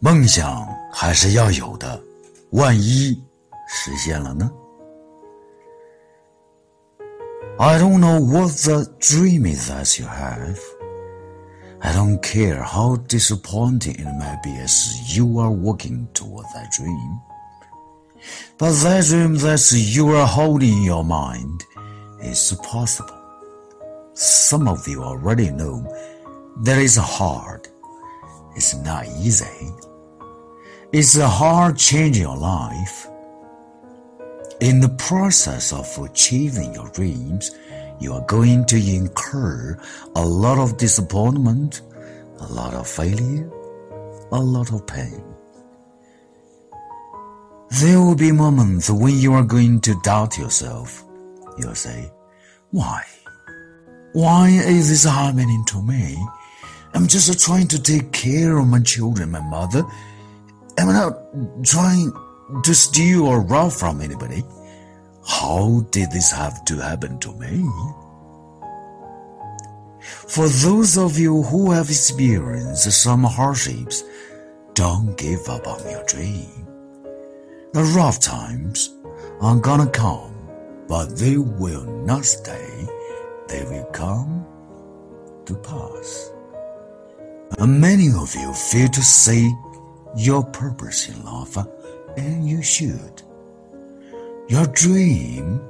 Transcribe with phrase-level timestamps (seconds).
[0.00, 2.00] 梦想还是要有的，
[2.50, 3.20] 万一
[3.68, 4.50] 实现了呢？
[7.58, 10.58] I don't know what the dream is that you have.
[11.80, 17.20] I don't care how disappointing it may be as you are working toward that dream.
[18.58, 21.64] But that dream that you are holding in your mind
[22.20, 23.14] is possible.
[24.14, 25.82] Some of you already know
[26.64, 27.68] that it's hard.
[28.56, 29.70] It's not easy.
[30.93, 33.07] It's a hard change in your life.
[34.59, 37.51] In the process of achieving your dreams,
[38.01, 39.79] you are going to incur
[40.17, 41.79] a lot of disappointment,
[42.41, 43.49] a lot of failure,
[44.33, 45.23] a lot of pain.
[47.79, 51.05] There will be moments when you are going to doubt yourself.
[51.57, 52.11] You'll say,
[52.71, 53.01] Why?
[54.11, 56.17] Why is this happening to me?
[56.93, 59.83] I'm just trying to take care of my children, my mother.
[60.81, 62.11] I'm not trying
[62.63, 64.43] to steal or rob from anybody.
[65.27, 67.69] How did this have to happen to me?
[70.01, 74.03] For those of you who have experienced some hardships,
[74.73, 76.49] don't give up on your dream.
[77.73, 78.97] The rough times
[79.39, 80.33] are gonna come,
[80.87, 82.87] but they will not stay.
[83.47, 84.45] They will come
[85.45, 86.31] to pass.
[87.59, 89.53] And many of you fear to see
[90.15, 91.65] your purpose in life, uh,
[92.17, 93.21] and you should.
[94.47, 95.61] Your dream,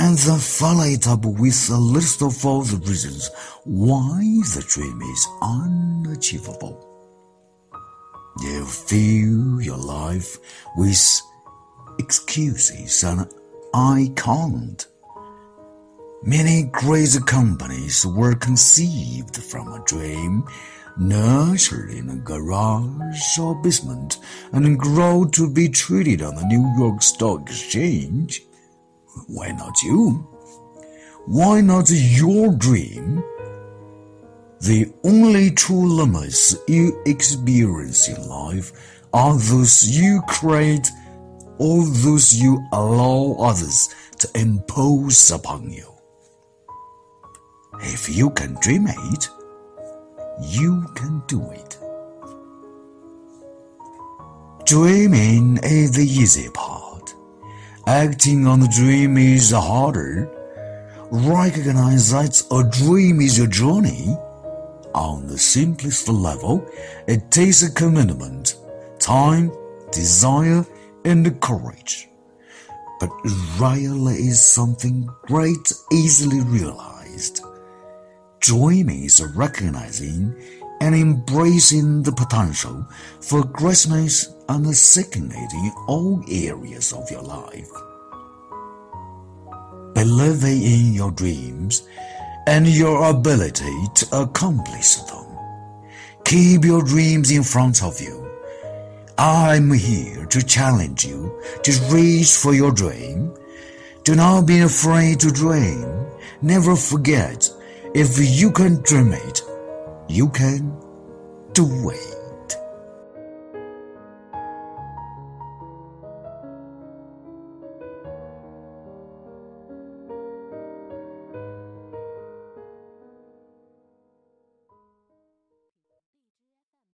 [0.00, 3.30] and then follow it up with a list of all the reasons
[3.64, 4.20] why
[4.54, 6.84] the dream is unachievable.
[8.40, 10.38] You fill your life
[10.76, 11.20] with
[11.98, 13.28] excuses and
[13.74, 14.86] I can't.
[16.22, 20.44] Many great companies were conceived from a dream,
[20.98, 24.18] nurtured in a garage or basement,
[24.52, 28.42] and grow to be traded on the New York Stock Exchange.
[29.26, 30.26] Why not you?
[31.26, 33.22] Why not your dream?
[34.60, 38.72] The only true limits you experience in life
[39.12, 40.88] are those you create
[41.58, 45.92] or those you allow others to impose upon you.
[47.80, 49.28] If you can dream it,
[50.40, 51.78] you can do it.
[54.64, 57.14] Dreaming is the easy part.
[57.86, 60.30] Acting on the dream is harder.
[61.10, 64.14] Recognize that a dream is a journey.
[64.94, 66.66] On the simplest level,
[67.06, 68.56] it takes a commitment,
[68.98, 69.52] time,
[69.90, 70.66] desire,
[71.04, 72.08] and courage.
[73.00, 73.10] But
[73.58, 77.40] rarely is something great easily realized.
[78.40, 80.34] Dreaming is recognizing
[80.80, 82.86] and embracing the potential
[83.20, 87.68] for greatness and seeking it in all areas of your life.
[89.94, 91.82] Believing in your dreams
[92.46, 95.26] and your ability to accomplish them.
[96.24, 98.24] Keep your dreams in front of you.
[99.18, 103.34] I'm here to challenge you to reach for your dream.
[104.04, 106.06] Do not be afraid to dream.
[106.40, 107.50] Never forget
[107.94, 109.42] if you can dream it,
[110.08, 110.76] you can
[111.52, 112.17] do it.